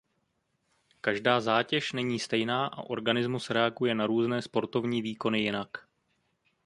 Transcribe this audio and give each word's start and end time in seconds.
Každá 1.01 1.41
zátěž 1.41 1.93
není 1.93 2.19
stejná 2.19 2.65
a 2.67 2.77
organismus 2.77 3.49
reaguje 3.49 3.95
na 3.95 4.07
různé 4.07 4.41
sportovní 4.41 5.01
výkony 5.01 5.39
jinak. 5.39 5.77